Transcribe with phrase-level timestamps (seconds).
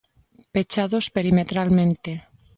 [0.53, 2.11] Pechados perimetralmente.